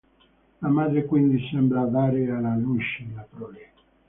[0.61, 3.71] La madre quindi sembra "dare alla luce" la prole.